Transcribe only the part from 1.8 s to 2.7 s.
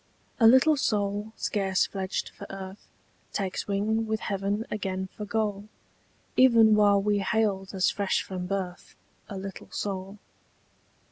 fledged for